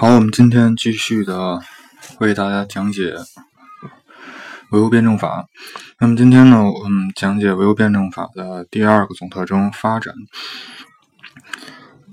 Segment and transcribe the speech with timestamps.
[0.00, 1.60] 好，我们今天继续的
[2.20, 3.16] 为大家讲解
[4.70, 5.48] 唯物辩证法。
[5.98, 10.14] 那么今天呢，我们讲解唯物辩证法的第二个总特征——发展。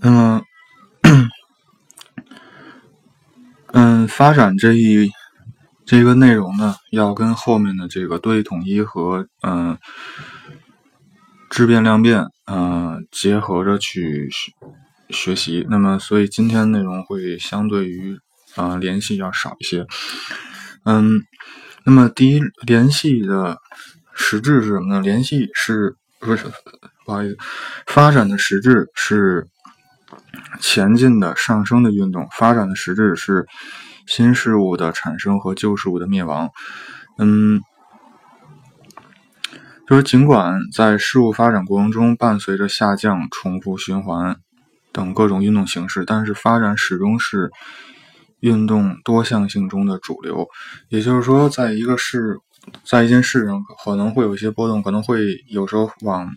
[0.01, 0.41] 那么，
[3.71, 5.11] 嗯，发展这一
[5.85, 9.77] 这个内容呢，要跟后面的这个多义统一和嗯
[11.51, 14.31] 质变量变嗯结合着去。
[15.09, 18.17] 学习，那么所以今天内容会相对于
[18.55, 19.85] 啊联系要少一些，
[20.83, 21.21] 嗯，
[21.85, 23.57] 那么第一联系的
[24.13, 25.01] 实质是什么呢？
[25.01, 26.45] 联系是不是
[27.05, 27.37] 不好意思，
[27.85, 29.45] 发展的实质是
[30.59, 33.45] 前进的上升的运动，发展的实质是
[34.07, 36.49] 新事物的产生和旧事物的灭亡，
[37.19, 37.61] 嗯，
[39.87, 44.37] 就是尽管在事物发展过程中伴随着下降、重复循环。
[44.95, 47.51] 等各种运动形式，但是发展始终是
[48.39, 50.47] 运动多项性中的主流。
[50.87, 52.37] 也就是说，在一个事，
[52.85, 56.31] 在一件事上可能会有一些波动，可能会有时候往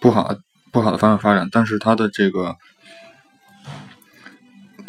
[0.00, 0.34] 不好
[0.72, 2.56] 不好的方向发展，但是它的这个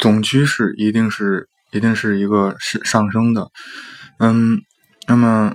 [0.00, 3.48] 总趋势一定是一定是一个是上升的。
[4.18, 4.58] 嗯，
[5.06, 5.54] 那么。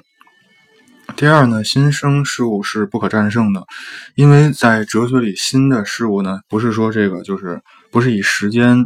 [1.17, 3.65] 第二呢，新生事物是不可战胜的，
[4.13, 7.59] 因为在哲学里，新的事物呢，不是说这个就是
[7.91, 8.85] 不是以时间，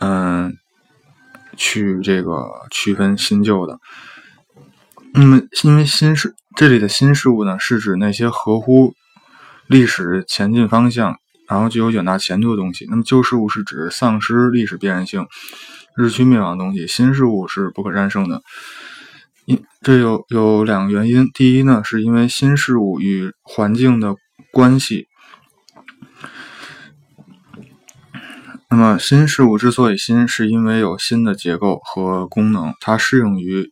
[0.00, 0.52] 嗯，
[1.56, 3.78] 去这个区分新旧的。
[5.14, 8.92] 那么，因为新事这里的新事物呢，是指那些合乎
[9.68, 11.16] 历史前进方向，
[11.48, 12.86] 然后具有远大前途的东西。
[12.90, 15.28] 那么，旧事物是指丧失历史必然性、
[15.94, 16.88] 日趋灭亡的东西。
[16.88, 18.42] 新事物是不可战胜的。
[19.46, 24.16] 因这有有两个原因，第一呢，是因为新事物与环境的
[24.52, 25.06] 关系。
[28.68, 33.70] 那么新事物之所以新，是因为有新的结构和功能，它适用于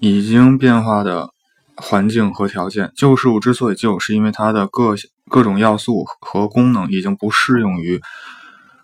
[0.00, 1.30] 已经变化的
[1.74, 2.92] 环境和条件。
[2.94, 4.94] 旧事物之所以旧，是因为它的各
[5.30, 7.98] 各种要素和功能已经不适用于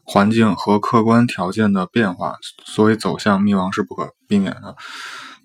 [0.03, 4.75] 环境和客观条件的变化，所以走向灭亡是不可避免的。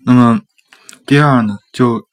[0.04, 0.40] 那么，
[1.06, 2.08] 第二呢，就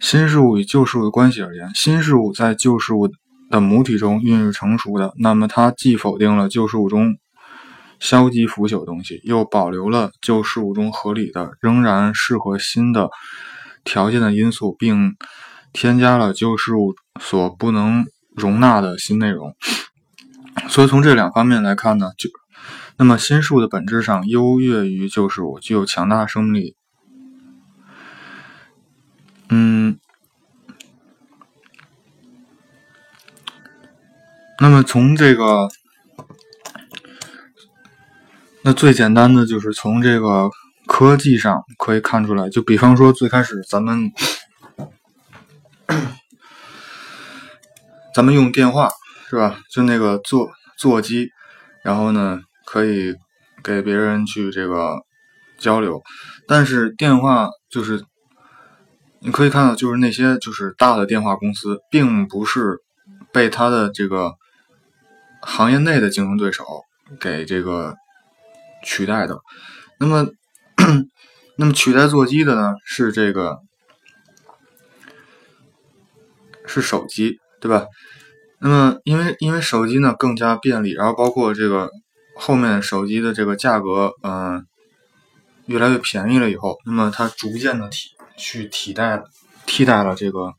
[0.00, 3.08] 新事物与旧事物的关系而言，新事物在旧事物
[3.48, 7.16] 的母体中孕育成熟的，那么它既否定了旧事物中
[8.00, 13.10] 消极腐朽的东西，又保留了旧事物中合理的、仍然适合新的
[13.84, 15.14] 条件的因素，并
[15.72, 19.54] 添加了旧事物所不能容纳的新内容。
[20.68, 22.28] 所以从这两方面来看呢，就
[22.96, 26.74] 那么新事物的本质上优越于旧事物，具有强大生命力。
[29.52, 29.98] 嗯，
[34.60, 35.68] 那么从这个，
[38.62, 40.48] 那最简单的就是从这个
[40.86, 44.12] 科技上可以看出来，就比方说最开始咱们，
[48.14, 48.88] 咱们用电话
[49.28, 49.58] 是吧？
[49.68, 51.28] 就那个座座机，
[51.82, 53.16] 然后呢可以
[53.64, 55.00] 给别人去这个
[55.58, 56.00] 交流，
[56.46, 58.04] 但是电话就是。
[59.22, 62.78] 你可以看到，就是那些就是大的电话公司，并不是
[63.32, 64.32] 被它的这个
[65.42, 66.64] 行业内的竞争对手
[67.20, 67.94] 给这个
[68.82, 69.38] 取代的。
[69.98, 70.26] 那么，
[71.56, 73.58] 那么取代座机的呢，是这个
[76.64, 77.86] 是手机，对吧？
[78.58, 81.90] 那么，因为因为手机呢更加便利，然后包括这个
[82.36, 84.66] 后面手机的这个价格，嗯，
[85.66, 88.08] 越来越便宜了以后，那么它逐渐的提。
[88.40, 89.22] 去替代
[89.66, 90.54] 替代了这个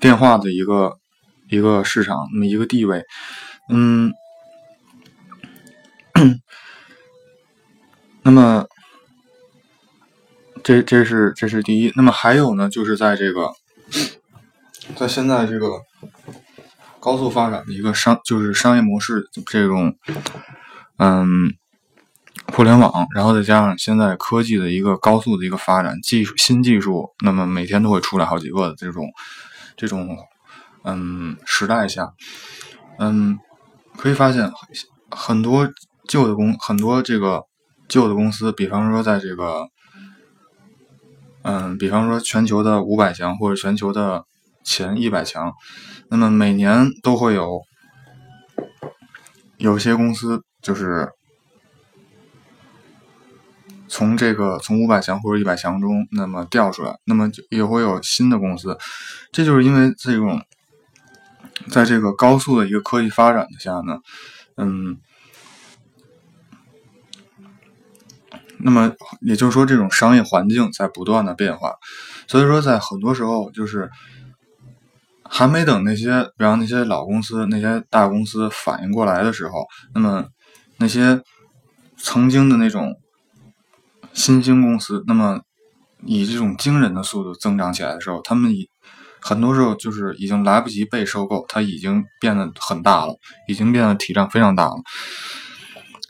[0.00, 0.98] 电话的一个
[1.48, 3.04] 一个市场，那么一个地位，
[3.70, 4.12] 嗯，
[8.22, 8.66] 那么
[10.64, 13.52] 这这是这是第一，那么还有呢，就是在这个
[14.96, 15.80] 在现在这个
[16.98, 19.96] 高速发展的一个商就是商业模式这种，
[20.98, 21.54] 嗯。
[22.52, 29.04] 互联网，然后再加上现在科技的一个高速的一个发展，技术新技术，那么每天都会出来好几个的这种
[29.76, 30.16] 这种
[30.84, 32.12] 嗯时代下，
[32.98, 33.38] 嗯，
[33.98, 34.50] 可以发现
[35.10, 35.70] 很多
[36.08, 37.42] 旧的公很多这个
[37.88, 39.68] 旧的公司，比方说在这个
[41.42, 44.24] 嗯，比方说全球的五百强或者全球的
[44.64, 45.52] 前一百强，
[46.08, 47.60] 那么每年都会有
[49.58, 51.10] 有些公司就是。
[53.96, 58.76] 从这个从五百强或者一百强中，那么调出来，那么也会有新的公司。
[59.32, 60.38] 这就是因为这种，
[61.70, 64.00] 在这个高速的一个科技发展下呢，
[64.58, 64.98] 嗯，
[68.58, 71.72] 那么也就是说，这种商业环境在不断的变化，
[72.26, 73.88] 所以说在很多时候就是
[75.24, 80.26] 还没等那些，比方那些老公司、那些大公司反应过来的时候，那么
[80.76, 81.22] 那些
[81.96, 82.94] 曾经的那种
[84.16, 85.38] 新兴公司，那么
[86.06, 88.66] 以这种惊人的速度增长起来的时候，他们以
[89.20, 93.14] 很多时候就是已经来不及被收购，它已经变得很大了，
[93.46, 94.76] 已经变得体量非常大了。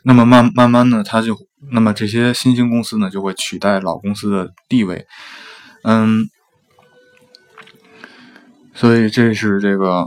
[0.03, 1.35] 那么慢慢慢的，它就
[1.69, 5.05] 那么这些新兴公司呢就会取代老公司的地位，
[5.83, 6.29] 嗯，
[8.73, 10.05] 所以这是这个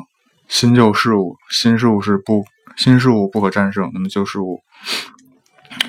[0.49, 4.61] 新旧事物，新事物是不新事物不可战胜，那么旧事物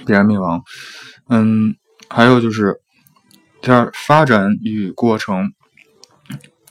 [0.06, 0.62] 必然灭亡。
[1.30, 1.76] 嗯，
[2.14, 2.76] 还有就是
[3.62, 5.54] 第二发展与过程。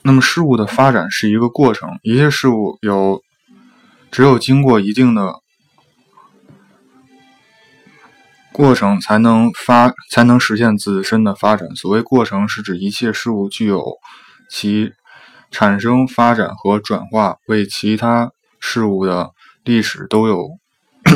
[0.03, 3.21] 那么事物的发展是一个过程，一切事物有
[4.11, 5.33] 只有经过一定的
[8.51, 11.75] 过程，才能发才能实现自身的发展。
[11.75, 13.83] 所谓过程，是指一切事物具有
[14.49, 14.91] 其
[15.49, 19.31] 产生、发展和转化，为其他事物的
[19.63, 20.47] 历史都有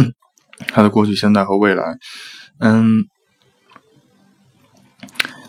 [0.69, 1.97] 它的过去、现在和未来。
[2.59, 3.05] 嗯。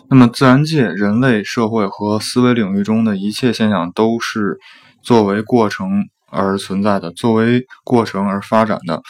[0.09, 4.57] 那么，自然界、人类社会和思维领域中的一切现象都是
[5.01, 9.01] 作为过程而存在的，作为过程而发展的。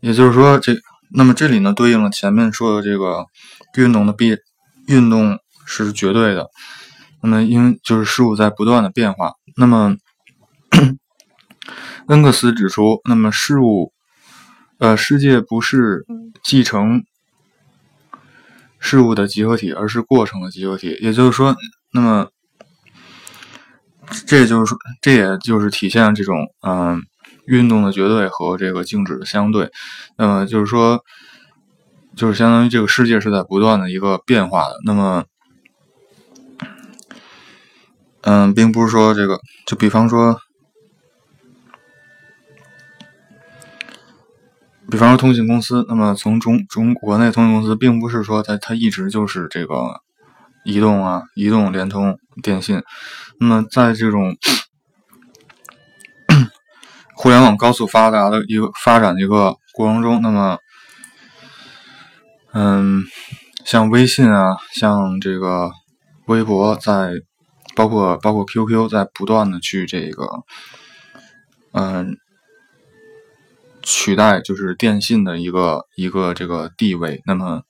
[0.00, 0.74] 也就是说，这
[1.12, 3.24] 那么这里呢，对应了前面说的这个
[3.76, 4.36] 运动的必
[4.88, 6.48] 运动是绝对的。
[7.22, 9.32] 那么，因就是事物在不断的变化。
[9.56, 9.96] 那么，
[12.08, 13.92] 恩格斯指出，那么事物，
[14.78, 16.04] 呃，世界不是
[16.42, 17.04] 继承。
[18.86, 20.96] 事物的集合体，而是过程的集合体。
[21.00, 21.56] 也就是说，
[21.92, 22.28] 那么，
[24.26, 27.02] 这就是说，这也就是体现这种嗯，
[27.46, 29.68] 运动的绝对和这个静止的相对。
[30.16, 31.02] 那么就是说，
[32.14, 34.76] 就是相当于这个世界是在不断的一个变化的。
[34.84, 35.24] 那么，
[38.22, 40.38] 嗯，并不是说这个，就比方说。
[44.88, 50.00] 比方说通信公司，那么从中中国内通信公司，并不是说它它一直就是这个
[50.64, 52.80] 移动啊、移动、联通、电信。
[53.40, 54.36] 那么在这种
[57.16, 60.58] 互联网高速发达的一个发展的一个过程中，那么
[62.52, 63.02] 嗯，
[63.64, 65.72] 像微信啊，像这个
[66.26, 67.10] 微博，在
[67.74, 70.26] 包括包括 QQ，在不断的去这个
[71.72, 72.16] 嗯。
[73.86, 77.22] 取代就是电信的一个一个这个地位。
[77.24, 77.62] 那么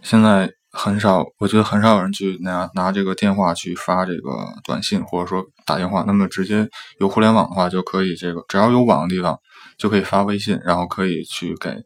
[0.00, 4.30] 现在很少，我觉得很少有人去拿拿这个电话去发这个
[4.64, 6.04] 短信，或者说打电话。
[6.06, 6.68] 那么直接
[7.00, 9.36] 有互联网的话，就可以这个只要有网的地方
[9.76, 11.82] 就可以发微信，然后可以去给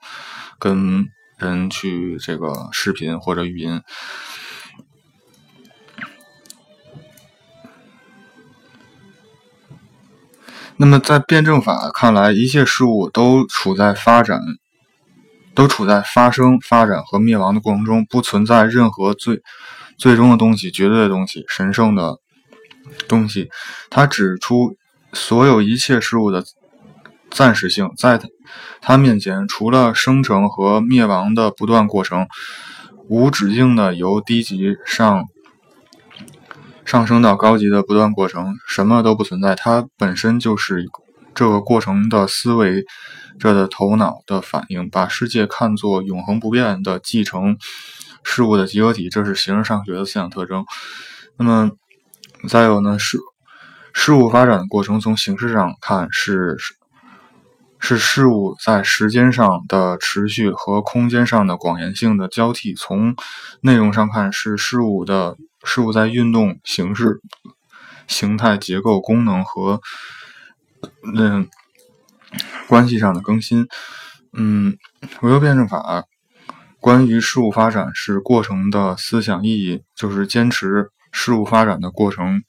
[0.58, 1.06] 跟
[1.38, 3.80] 人去这个视频或者语音。
[10.78, 14.38] 那么，在辩证法看来，一切事物都处在发展、
[15.54, 19.40] 都处在发生、发展和灭亡的过程中，不存在任何最
[19.96, 22.18] 最终的东西、绝对的东西、神圣的
[23.08, 23.48] 东西。
[23.88, 24.76] 他指出，
[25.14, 26.44] 所有一切事物的
[27.30, 28.20] 暂时性，在
[28.82, 32.26] 他面前，除了生成和灭亡的不断过程，
[33.08, 35.24] 无止境的由低级上。
[36.86, 40.86] 上升到高级的不断过程，什么都不存在，它本身就是
[41.34, 42.84] 这个过程的思维
[43.40, 47.58] 者的头脑的反应，把世界看作永恒不变的继承
[48.22, 50.64] 事物的集合体，这是形而上学的思想特征。
[51.36, 51.72] 那么，
[52.48, 53.18] 再有呢，事
[53.92, 56.56] 事物发展的过程，从形式上看是
[57.80, 63.16] 是事物在时间上的持续和空间上的广延性的交替；从
[63.60, 65.36] 内容上看是事物的。
[65.66, 67.20] 事物在运动形式、
[68.06, 69.80] 形态、结构、功能和
[71.18, 71.48] 嗯
[72.68, 73.66] 关系上的更新。
[74.32, 74.78] 嗯，
[75.22, 76.04] 唯物辩证法
[76.80, 82.42] 关于事物发展是过程的思想意义，就是坚持事物发展的过程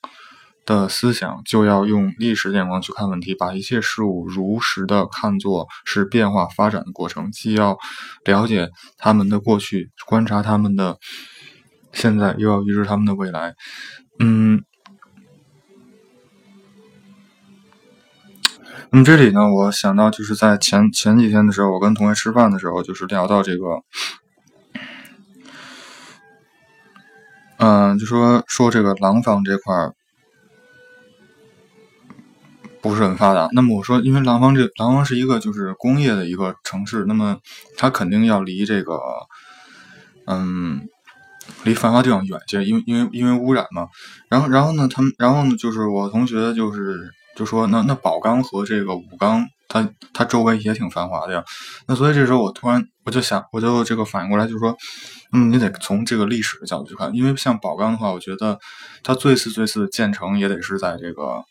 [0.65, 7.77] 的思想，就要用历史眼光去看问题，把一切事物如实的看作是变化发展的过程，既要
[8.25, 10.99] 了解他们的过去，观察他们的。
[11.97, 13.55] 现在又要预知他们的未来，
[14.19, 14.63] 嗯，
[18.91, 23.81] 那么这里呢，我想到就是在前前几天的时候，我跟同学吃饭的时候，就是聊到这个，
[27.57, 29.73] 嗯，就说说这个廊坊这块
[32.79, 33.49] 不是很发达。
[33.53, 37.39] 那么我说，因为廊坊这廊坊是一个就是工业的一个城市，那么
[37.75, 38.99] 它肯定要离这个，
[40.27, 40.87] 嗯，
[41.67, 43.87] 离繁华地方远些，因为因为因为污染嘛。
[44.29, 46.97] 然后然后呢，他们然后呢，就是我同学就是
[47.35, 51.43] 就说，那那宝钢和这个武钢，它它周围也挺繁华的呀。
[51.87, 54.75] 那所以这时候我突然我就想，我就这个反应过来，就是说，
[55.33, 58.57] 嗯，你得从这个历史的角度去看，因为像宝钢的话，我觉得
[59.03, 61.43] 它最次最次建成也得是在这个。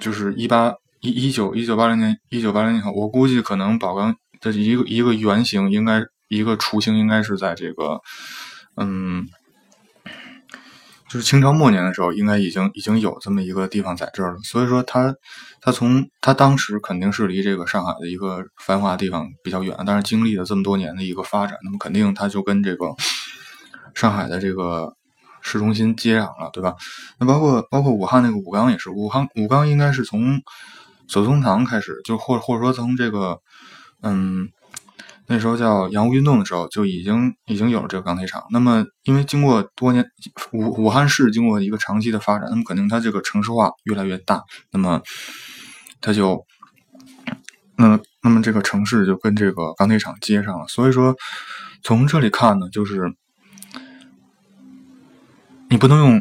[0.00, 8.00] 就是一八一一九一九八零年一九八零年以后，我估计可能宝钢的一个一个原型应该一个雏形应该是在这个，
[8.76, 9.26] 嗯，
[11.08, 14.38] 就是清朝末年的时候，应该已经已经有这么一个地方在这儿了。
[14.42, 15.14] 所以说，它
[15.60, 22.86] 它从它当时肯定是离这个上海的一个繁华地方比较远，但是经历了这么多年的一个发展，那么肯定它就跟这个
[23.94, 24.94] 上海的这个。
[25.46, 26.74] 市中心接壤了，对吧？
[27.18, 30.40] 那包括包括武汉那个武钢也是，武汉武钢应该是从
[31.06, 33.38] 左宗棠开始，就或或者说从这个
[34.00, 34.48] 嗯
[35.26, 38.42] 那时候叫洋务运动的时候就已经已经有了这个钢铁厂。
[38.50, 40.04] 那么因为经过多年
[40.52, 45.02] 武武汉市经过一个长期的发展，那么肯定它这个城市化越来越大，那么
[46.00, 46.44] 它就
[47.76, 50.66] 那那么这个城市就跟这个钢铁厂接上了。
[50.68, 51.14] 所以说
[51.82, 53.14] 从这里看呢，就是。
[55.70, 56.20] 你不能用，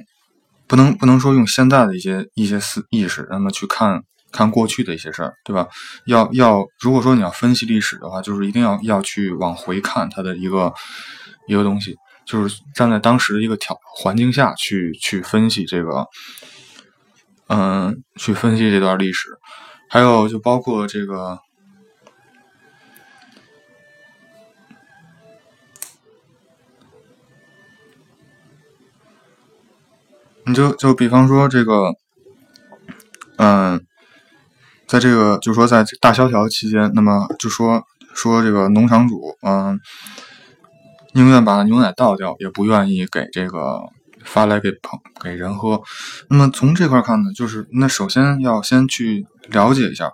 [0.68, 4.02] 不能不能说用现在的一些一些思意识，那么去看
[4.34, 5.68] 看过去的一些事儿，对吧？
[6.08, 10.74] 要要，如果说你要分析历史的话，就是一定要要去往回看它的一个
[11.48, 16.08] 一个东西，就是站在当时的一个条环境下去去分析这个，
[17.48, 19.30] 嗯，去分析这段历史，
[19.88, 21.40] 还有就包括这个。
[30.46, 31.96] 你就就比方说这个，
[33.38, 33.82] 嗯，
[34.94, 37.82] 在这个就说在大萧条期间，那么就说
[38.14, 39.80] 说这个农场主，嗯，
[41.14, 43.80] 宁愿把牛奶倒掉，也不愿意给这个
[44.24, 45.82] 发来给朋给人喝。
[46.30, 50.12] 那么从这块看呢，就是那首先要先去了解一下，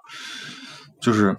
[1.02, 1.36] 就是，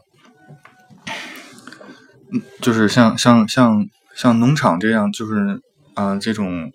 [2.60, 5.62] 就是像像像像农场这样，就是
[5.94, 6.70] 啊这种。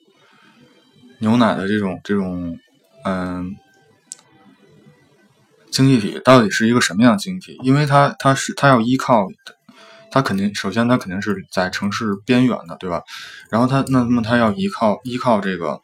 [1.19, 2.59] 牛奶的这种这种，
[3.05, 3.55] 嗯，
[5.75, 7.59] 经济体到底是一个什么样的经济体？
[7.63, 9.27] 因为它它是它要依靠，
[10.09, 13.01] 它肯定首先它肯定是在城市边缘的，对吧？
[13.51, 15.81] 然后它那么它要依靠依靠这个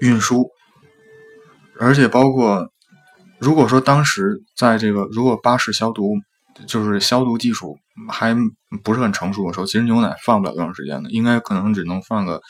[0.00, 0.50] 运输，
[1.80, 2.68] 而且包括
[3.38, 6.16] 如果说当时在这个如果巴氏消毒。
[6.66, 7.78] 就是消毒技术
[8.10, 8.36] 还
[8.84, 12.42] 不是很成熟的时候，其实牛奶放不了多长时间的，应该可能只能放个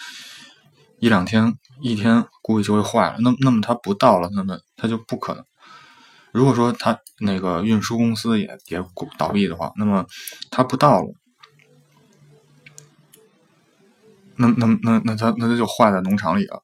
[1.03, 3.17] 一两天，一天估计就会坏了。
[3.19, 5.45] 那那么它不到了，那么它就不可能。
[6.31, 8.81] 如果说它那个运输公司也也
[9.19, 10.07] 倒闭的话，那么
[10.49, 11.13] 它不到了，
[14.37, 16.63] 那那那那它那它就坏在农场里了。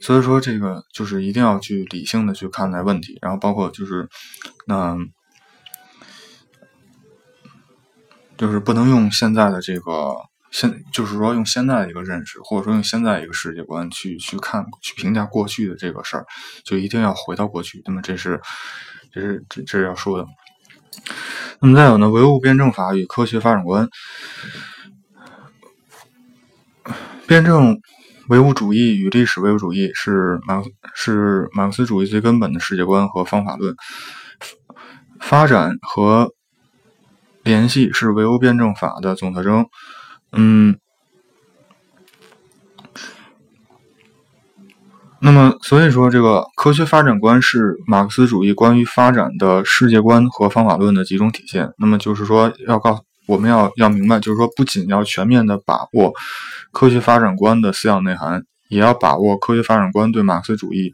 [0.00, 4.08] 所以说这个就是一定要去理性的去看待问题，然后包括就是
[4.68, 4.96] 那。
[8.36, 10.16] 就是不能用现在的这个
[10.56, 16.24] 现，就是说用现在的一个认识，或者说用现在一个世界观去去看、去评价过去的这个事儿，
[16.64, 17.82] 就一定要回到过去。
[17.84, 18.40] 那么这是，
[19.12, 20.24] 这是这这是要说的。
[21.58, 23.88] 那么再有呢，唯物辩证法与科学发展观，
[27.26, 27.76] 辩证
[28.28, 30.62] 唯物主义与历史唯物主义是马
[30.94, 33.74] 是马克思主义最根本的世界观和方法论，
[35.20, 36.32] 发展和。
[37.42, 39.66] 联系是唯物辩证法的总特征，
[40.36, 40.76] 嗯，
[45.20, 51.70] 那么所以说，这个科学发展观是马克思主义关于发展的世界观和方法论的集中体现。
[51.78, 56.12] 那么就是说，要告我们要要明白，就是说，不仅要全面的把握
[56.72, 60.92] 科学发展观的思想内涵，也要把握科学发展观对马克思主义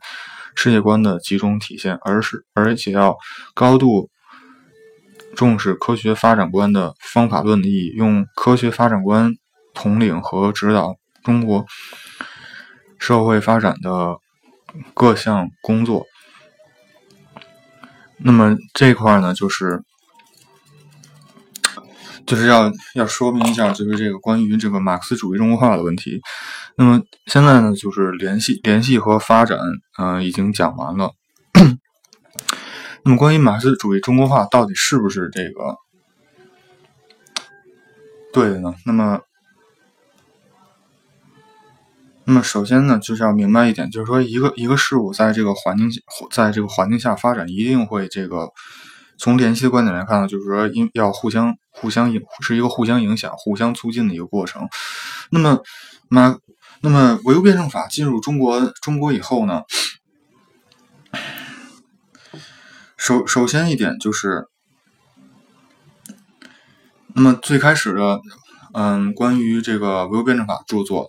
[0.55, 3.17] 世界观的集中体现，而是而且要
[3.55, 4.11] 高度。
[5.41, 9.33] 重视科学发展观的方法论的意义，用科学发展观
[9.73, 11.65] 统领和指导中国
[12.99, 14.19] 社会发展的
[14.93, 16.05] 各项工作。
[18.19, 19.83] 那么这块呢，就是
[22.27, 26.21] 就是要要说明一下，就是这个关于这个马克思主义中国化的问题。
[26.77, 29.59] 那么现在呢，就是联系联系和发展，
[29.99, 31.11] 嗯，已经讲完了。
[33.03, 35.77] 那么，关于马克思主义中国化到底是不是这个
[38.33, 38.75] 对的呢？
[38.85, 39.21] 那么，
[42.25, 45.91] 那么首先呢，就是要明白一点，就是说一个一个事物在这个环境
[46.31, 48.49] 在这个环境下发展，一定会这个
[49.19, 54.69] 从联系的观点来看呢，就是说因要互相互相影是一个互相影响、互相促进的一个过程。
[55.31, 55.59] 那么
[56.09, 56.37] 马
[56.83, 59.63] 那么唯物辩证法进入中国中国以后呢，
[63.01, 64.47] 首首先一点就是，
[67.15, 68.21] 那么最开始的
[68.75, 71.07] 嗯关于这个唯物辩证法著作。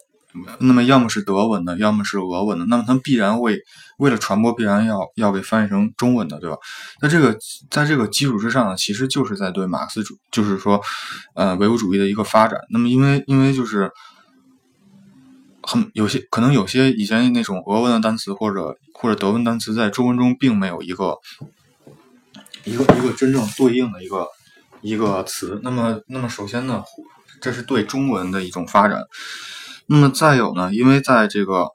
[0.59, 3.59] 那么要么是德文的，要么是俄文的，那么它必然会
[3.97, 6.55] 为了传播，必然要要给翻译成中文的，对吧？
[7.01, 7.37] 那这个
[7.69, 10.81] 在这个基础之上呢，其实就是在对马克思主，就是说，
[11.35, 12.57] 呃，唯物主义的一个发展。
[12.69, 13.91] 那么因为因为就是
[15.61, 21.17] 很有些可能有些以前那种俄文的单词或者或者德文单词在中文中并没有一个
[22.63, 24.27] 一个一个真正对应的一个
[24.81, 25.59] 一个词。
[25.63, 26.83] 那么那么首先呢，
[27.41, 29.03] 这是对中文的一种发展。
[29.87, 31.67] 那么再有呢，因为在这个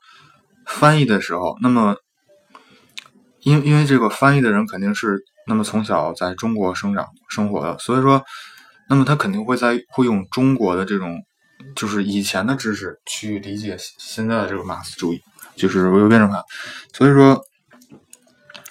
[0.67, 1.97] 翻译的时候，那么
[3.41, 8.25] 因因为这个翻译的人肯定是那么从小在中国生长生活的，所以说，
[8.89, 11.21] 那么他肯定会在会用中国的这种
[11.75, 15.21] 就是以前的知识去理解现在的这个马克思主义，
[15.57, 16.43] 就是唯物辩证法。
[16.93, 17.41] 所以说，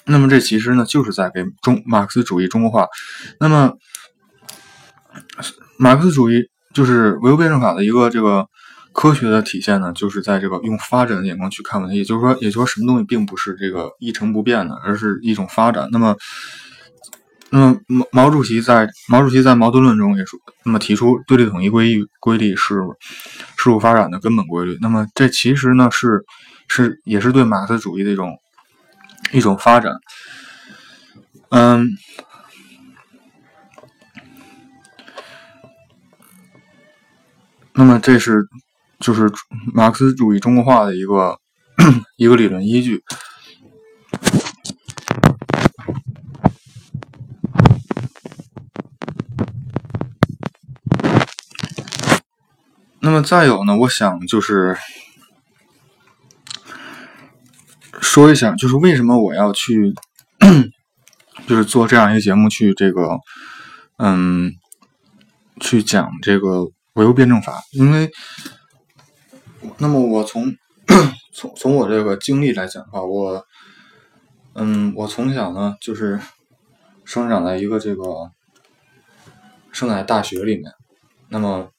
[0.06, 2.88] 那么这其实呢就是在给中马克思主义中国化。
[3.40, 3.74] 那么
[5.78, 6.44] 马克思主义
[6.74, 8.46] 就是唯物辩证法的一个这个。
[8.98, 15.90] 科学的体现呢，就是在这个用发展的眼光去看问题，也就是说，也就是说，什么东西并不是这个一成不变的，而是一种发展。
[15.92, 16.16] 那么，
[17.50, 22.80] 那么毛毛主席在毛主席在矛盾论中也说，那么提出对立统一规律规律是
[23.58, 24.78] 事物发展的根本规律。
[24.80, 26.24] 那么这其实呢是
[26.70, 28.38] 是也是对马克思主义的一种
[29.32, 29.94] 一种发展。
[31.50, 31.88] 嗯。
[37.74, 38.48] 那么这是。
[38.98, 39.29] 就是
[39.74, 41.38] 马克思主义中国化的一个
[42.15, 43.03] 一个理论依据。
[53.01, 54.75] 那么再有呢，我想就是
[58.16, 59.94] 说一下，就是为什么我要去，
[61.48, 63.10] 就是做这样一个节目，去这个，
[63.98, 64.54] 嗯，
[65.60, 68.10] 去讲这个唯物辩证法，因为。
[69.80, 70.56] 那么我从
[71.34, 73.46] 从从我这个经历来讲的话，我
[74.54, 76.18] 嗯，我从小呢就是
[77.04, 78.04] 生长在一个这个
[79.74, 80.72] 生在大学里面，
[81.28, 81.70] 那么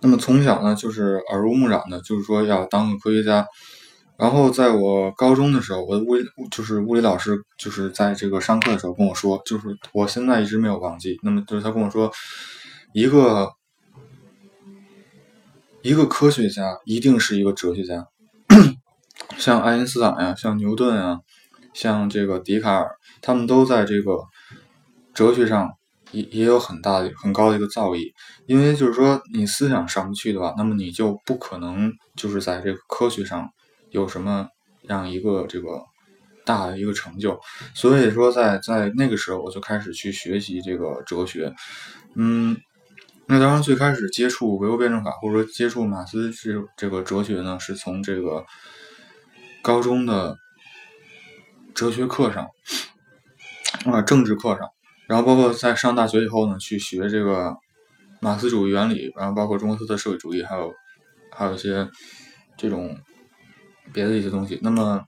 [0.00, 3.46] 那么从小呢就是耳濡目染的，就是说要当个科学家。
[4.16, 11.18] 然后在我高中的时候，我的物理就是物理老师就是在这个上课的时候跟我说，就是我现在一直没有忘记。
[11.22, 12.12] 那么就是他跟我说
[12.92, 13.50] 一个。
[15.84, 18.06] 一个科学家一定是一个哲学家，
[19.36, 21.18] 像爱因斯坦呀，像牛顿啊，
[21.74, 22.88] 像这个笛卡尔，
[23.20, 24.16] 他们都在这个
[25.12, 25.68] 哲学上
[26.12, 28.12] 也也有很大的、很高的一个造诣。
[28.46, 33.50] 因为就是说，你思想上不去的话，那么你就不可能就是在这个科学上
[33.92, 34.48] 有什么
[34.88, 35.80] 样一个这个
[36.44, 37.40] 大的一个成就。
[37.74, 41.52] 所以说，在在那个时候，我就开始去学习这个哲学，
[42.16, 42.56] 嗯。
[43.26, 48.44] 那当然，最开始接触唯物辩证法，或者说接触马克思这这个哲学呢，是从这个
[49.62, 50.36] 高中的
[51.72, 52.48] 哲学课上
[53.86, 54.68] 啊，政治课上，
[55.06, 57.54] 然后包括在上大学以后呢，去学这个
[58.20, 60.74] 马克思主义原理，然后包括中国特色社会主义，还有
[61.30, 61.88] 还有一些
[62.58, 62.98] 这种
[63.92, 64.58] 别的一些东西。
[64.62, 65.02] 那么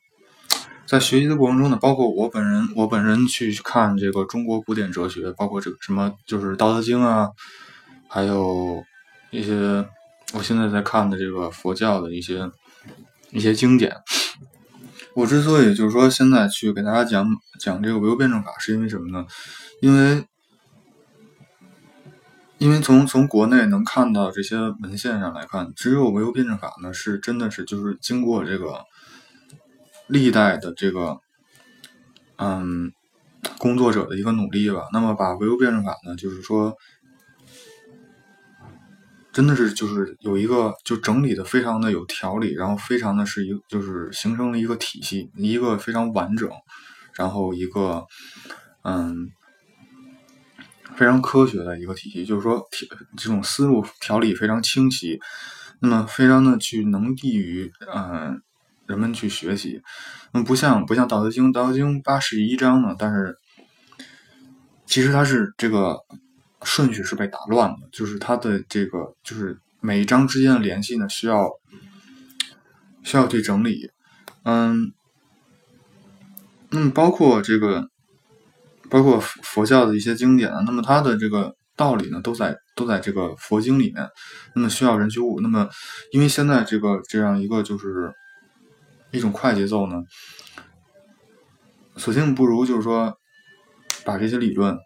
[0.86, 7.28] 在学习的过程中呢，包括我本人，我本人去看这个中国古典哲学，包括这个什么就是《道德经》啊。
[8.08, 8.84] 还有
[9.30, 9.84] 一些
[10.34, 12.48] 我现在在看的这个佛教的一些
[13.32, 13.96] 一些经典。
[15.14, 17.26] 我之所以就是说现在去给大家讲
[17.58, 19.26] 讲这个唯物辩证法，是因为什么呢？
[19.80, 20.24] 因为
[22.58, 28.84] 因为从从国内能看到这些文献上来看，只有唯物辩证法呢是真的是就是经过这个
[30.06, 31.20] 历代的这个
[32.36, 32.92] 嗯
[33.58, 34.88] 工作者的一个努力吧。
[34.92, 36.76] 那么把唯物辩证法呢，就是说。
[39.32, 46.48] 真的是就是有一个就整理的非常的有条理，然后非常的是一就是形成了一个体系，一个非常完整，
[47.14, 48.06] 然后一个
[48.84, 49.32] 嗯
[50.96, 52.62] 非常科学的一个体系，就是说
[53.16, 55.20] 这种思路条理非常清晰，
[55.80, 58.40] 那么非常的去能利于嗯
[58.86, 59.82] 人们去学习，
[60.32, 63.36] 那么不像不像《道德经》，《道德经》八十一章呢，但是
[64.86, 65.98] 其实它是这个。
[66.66, 71.46] 顺序是被打乱的，就是它的这个就是每一章之间的联系呢，需要
[73.02, 73.90] 需要去整理。
[74.44, 74.94] 嗯，
[76.70, 77.90] 那么包括这个，
[78.94, 84.08] 包括佛教的一些经典，那么它的这个道理呢，都在都在这个佛经里面。
[84.54, 85.40] 那么需要人去悟。
[85.40, 85.68] 那么
[86.12, 88.12] 因为现在这个这样一个就是
[89.10, 90.00] 一种快节奏呢，
[91.96, 93.12] 索性不如就是说
[94.04, 94.78] 把这些理论，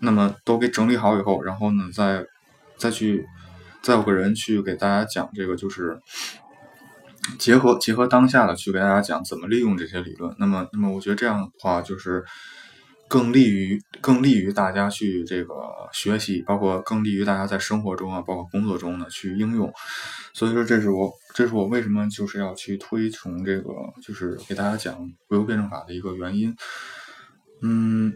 [0.00, 2.26] 那么都给整理好以后，然后呢，再
[2.76, 3.24] 再去。
[3.84, 6.00] 再有个人去给大家讲这个，就是
[7.38, 10.34] 结合结合当下的去给大家讲怎么利用这些理论。
[10.38, 12.24] 那么，那么我觉得这样的话就是
[13.14, 15.54] 更利于更利于大家去这个
[15.92, 19.72] 学习，包括更利于大家在生活中啊，包括工作中呢去应用。
[20.32, 23.70] 所以说，这是我这是我为什么就是要去推崇这个，
[24.02, 26.56] 就是给大家讲唯物辩证法的一个原因。
[27.62, 28.12] 嗯，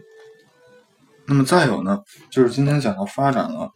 [1.27, 3.71] 那么再有呢，就是今天讲到发展了。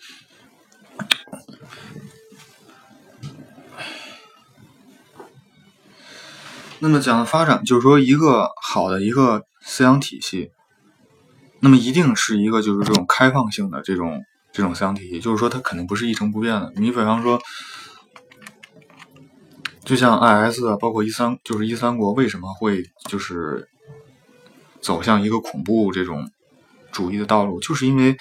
[6.79, 10.51] 那么讲到发展，就是说一个好的一个思想体系，
[11.63, 14.21] 那么一定是一个就是这种开放性的这种
[14.51, 16.71] 这种思想体系，就是说它肯定不是一成不变的。
[16.75, 17.41] 你比方说，
[19.85, 23.65] 就像 IS 啊，包括一三，就是一三国为什么会就是
[24.81, 26.29] 走向一个恐怖这种
[26.91, 28.17] 主义的道路，就是因为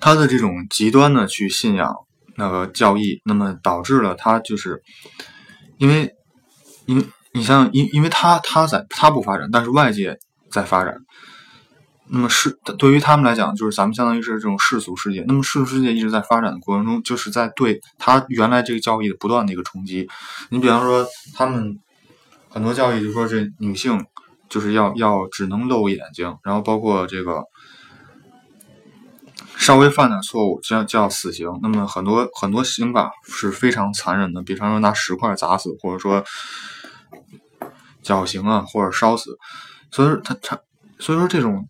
[0.00, 1.94] 他的这种极端的去信仰
[2.36, 4.82] 那个教义，那么导致了他就是。
[5.76, 6.12] 因为，
[6.86, 10.18] 因为你像，因因为他他在他不发展，但是外界
[10.50, 10.94] 在发展。
[12.08, 15.24] 那么是对于他们来讲，就是咱们相当于是这种世俗世界。
[15.28, 20.08] 那么世俗世界一直在发展的过程中，就是在对他原来这个教义的不断的一个冲击。
[20.50, 21.78] 你比方说，他们
[22.48, 24.04] 很多教义就说这女性
[24.48, 27.42] 就是要要只能露眼睛，然后包括这个。
[29.56, 31.48] 稍微犯点错误，就要就要死刑。
[31.60, 36.24] 那么很多很多刑法是非常残忍的，比方说拿石块砸死，或者说
[38.00, 39.36] 绞刑啊，或者烧死。
[39.90, 40.58] 所以说他他，
[40.98, 41.68] 所以说这种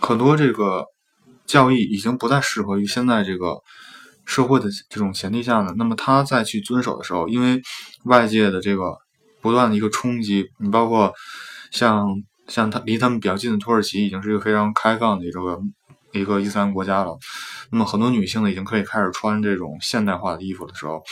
[0.00, 0.84] 很多这个
[1.46, 3.56] 教义已经不再适合于现在这个
[4.24, 5.74] 社会的这种前提下呢。
[5.76, 7.60] 那么他再去遵守的时候，因为
[8.04, 8.96] 外界的这个
[9.40, 11.12] 不断的一个冲击，你包括
[11.70, 12.08] 像
[12.46, 15.60] 像他离他们比较近的土耳其，已经是一个非常开放的一个。
[16.14, 17.18] 一个伊斯兰国家了，
[17.70, 21.02] 那么很多女性呢已经可以开始穿这种现代化的衣服的时候，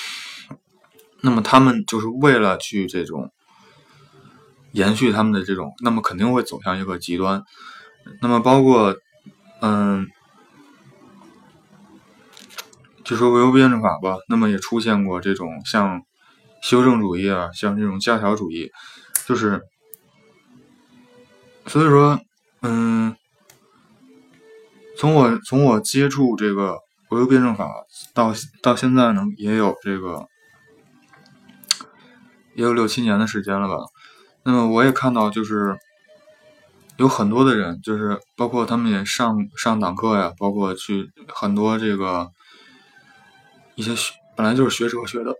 [1.21, 3.31] 那么他们就是为了去这种
[4.77, 7.43] 延续他们的这种，那么肯定会走向一个极端。
[8.21, 8.95] 那么包括
[9.61, 10.07] 嗯，
[13.03, 16.03] 就说唯物辩证法吧，那么也出现过这种像
[16.62, 18.71] 修正主义啊，像这种教条主义，
[19.27, 19.62] 就是
[21.67, 22.21] 所以说
[22.62, 23.17] 嗯。
[24.99, 26.79] 从我从我接触这个
[27.11, 27.69] 唯物辩证法
[28.15, 30.27] 到到现在呢，也有这个
[32.55, 33.75] 也有六七年的时间了吧。
[34.47, 35.77] 那么我也看到，就是
[36.99, 42.31] 有很多的人，就是包括他们也上上党课呀，包括去很多这个
[43.75, 45.35] 一些学本来就是学哲学的，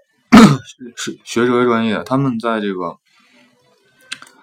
[0.97, 2.97] 是学哲学专业，他们在这个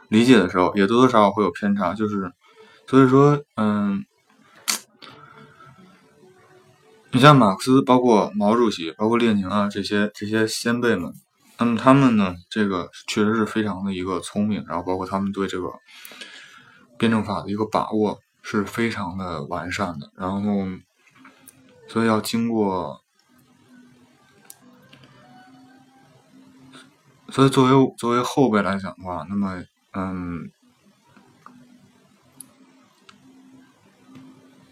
[0.07, 2.31] 理解的时候，也多多少少会有偏差，就是
[2.87, 4.05] 所以说，嗯。
[7.15, 11.13] 你像马克思，包括毛主席，包括列宁啊，这些这些先辈们，
[11.63, 15.71] 那么他们呢，这个确实是非常的一个聪明，然后包括他们对这个
[16.97, 20.41] 辩证法的一个把握是非常的完善的，然后
[21.87, 23.01] 所以要经过，
[27.29, 30.51] 所以作为作为后辈来讲的话，那么嗯。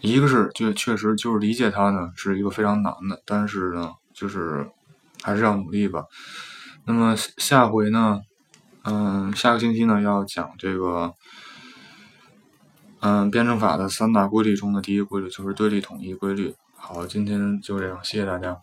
[0.01, 4.67] 一个是，就确实就是理解它呢，是一个非常难的，但是呢，就是
[5.21, 6.03] 还是要努力吧。
[6.85, 8.21] 那么下回呢，
[8.83, 11.13] 嗯，下个星期呢要讲这个，
[12.99, 16.55] 嗯，辩证法的三大规律中的第一规律就是对立统一规律。
[16.75, 18.59] 好，今天就这样，谢谢大家。